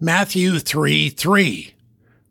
Matthew 0.00 0.58
3 0.58 1.08
3. 1.08 1.74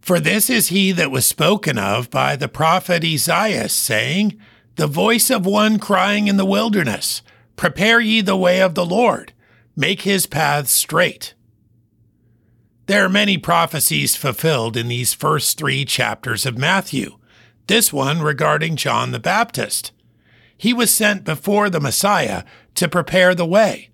For 0.02 0.20
this 0.20 0.50
is 0.50 0.68
he 0.68 0.92
that 0.92 1.12
was 1.12 1.26
spoken 1.26 1.78
of 1.78 2.10
by 2.10 2.36
the 2.36 2.50
prophet 2.50 3.06
Isaiah, 3.06 3.70
saying, 3.70 4.38
The 4.76 4.86
voice 4.86 5.30
of 5.30 5.46
one 5.46 5.80
crying 5.80 6.28
in 6.28 6.36
the 6.36 6.46
wilderness, 6.46 7.22
Prepare 7.56 8.02
ye 8.02 8.20
the 8.20 8.36
way 8.36 8.62
of 8.62 8.76
the 8.76 8.86
Lord, 8.86 9.32
make 9.78 10.02
his 10.02 10.26
paths 10.26 10.72
straight. 10.72 11.36
There 12.88 13.06
are 13.06 13.10
many 13.10 13.38
prophecies 13.38 14.18
fulfilled 14.18 14.76
in 14.76 14.90
these 14.90 15.14
first 15.14 15.58
three 15.58 15.86
chapters 15.86 16.46
of 16.46 16.58
Matthew. 16.58 17.18
This 17.68 17.94
one 17.94 18.22
regarding 18.22 18.76
John 18.76 19.12
the 19.12 19.20
Baptist. 19.20 19.94
He 20.58 20.74
was 20.74 20.94
sent 20.94 21.24
before 21.24 21.70
the 21.70 21.80
Messiah 21.80 22.44
to 22.76 22.90
prepare 22.90 23.34
the 23.34 23.46
way. 23.46 23.90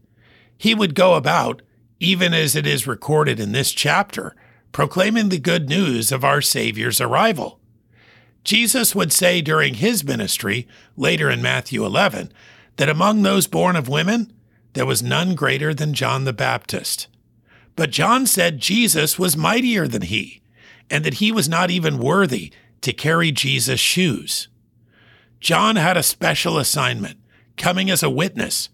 He 0.58 0.74
would 0.74 0.96
go 0.96 1.14
about, 1.14 1.62
even 2.00 2.34
as 2.34 2.56
it 2.56 2.66
is 2.66 2.88
recorded 2.88 3.40
in 3.40 3.52
this 3.52 3.72
chapter, 3.72 4.36
proclaiming 4.72 5.30
the 5.30 5.40
good 5.40 5.68
news 5.68 6.12
of 6.12 6.24
our 6.24 6.42
Savior's 6.42 7.02
arrival. 7.02 7.60
Jesus 8.44 8.96
would 8.96 9.12
say 9.12 9.42
during 9.42 9.76
his 9.76 10.04
ministry, 10.04 10.68
later 10.96 11.30
in 11.30 11.42
Matthew 11.42 11.86
11, 11.86 12.32
that 12.78 12.90
among 12.90 13.22
those 13.22 13.48
born 13.48 13.76
of 13.76 13.90
women, 13.90 14.32
there 14.74 14.86
was 14.86 15.04
none 15.04 15.36
greater 15.36 15.74
than 15.74 15.94
John 15.94 16.24
the 16.24 16.34
Baptist. 16.34 17.08
But 17.76 17.92
John 17.92 18.26
said 18.26 18.60
Jesus 18.60 19.20
was 19.20 19.36
mightier 19.36 19.88
than 19.88 20.04
he, 20.04 20.42
and 20.90 21.04
that 21.04 21.16
he 21.16 21.32
was 21.32 21.50
not 21.50 21.70
even 21.70 21.98
worthy 21.98 22.52
to 22.82 22.94
carry 22.94 23.32
Jesus' 23.32 23.80
shoes. 23.80 24.48
John 25.40 25.76
had 25.76 25.98
a 25.98 26.04
special 26.04 26.58
assignment, 26.58 27.20
coming 27.58 27.90
as 27.90 28.04
a 28.04 28.10
witness, 28.10 28.70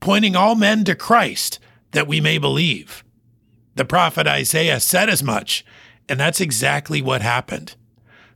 pointing 0.00 0.34
all 0.34 0.54
men 0.54 0.84
to 0.84 0.94
Christ 0.94 1.58
that 1.92 2.06
we 2.06 2.20
may 2.20 2.38
believe. 2.38 3.04
The 3.76 3.84
prophet 3.84 4.26
Isaiah 4.26 4.80
said 4.80 5.08
as 5.08 5.22
much, 5.22 5.64
and 6.08 6.18
that's 6.18 6.40
exactly 6.40 7.00
what 7.00 7.22
happened. 7.22 7.76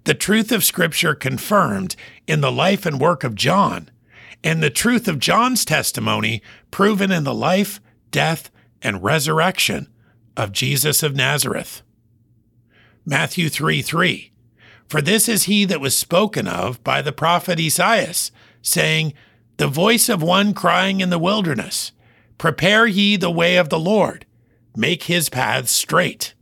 The 0.05 0.15
truth 0.15 0.53
of 0.53 0.65
Scripture 0.65 1.15
confirmed 1.15 1.97
in 2.27 2.41
the 2.41 2.53
life 2.53 2.87
and 2.87 3.01
work 3.01 3.25
of 3.25 3.35
John, 3.35 3.91
and 4.43 4.63
the 4.63 4.71
truth 4.71 5.09
of 5.09 5.19
John's 5.19 5.65
testimony 5.65 6.43
proven 6.71 7.11
in 7.11 7.25
the 7.25 7.35
life, 7.35 7.81
death, 8.11 8.51
and 8.83 9.03
resurrection 9.03 9.89
of 10.37 10.53
Jesus 10.53 11.03
of 11.03 11.17
Nazareth. 11.17 11.83
Matthew 13.07 13.49
3 13.49 13.83
3. 13.83 14.31
For 14.87 15.01
this 15.01 15.29
is 15.29 15.45
he 15.45 15.65
that 15.65 15.81
was 15.81 15.97
spoken 15.97 16.47
of 16.47 16.83
by 16.85 17.01
the 17.03 17.13
prophet 17.13 17.59
Esaias, 17.59 18.31
saying, 18.63 19.15
The 19.57 19.67
voice 19.67 20.09
of 20.09 20.23
one 20.23 20.55
crying 20.55 21.01
in 21.01 21.11
the 21.11 21.19
wilderness, 21.19 21.93
Prepare 22.39 22.87
ye 22.87 23.17
the 23.17 23.31
way 23.31 23.57
of 23.57 23.69
the 23.69 23.79
Lord, 23.79 24.27
make 24.77 25.05
his 25.05 25.29
paths 25.29 25.71
straight. 25.71 26.35